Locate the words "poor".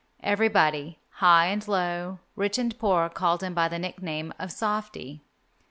2.79-3.07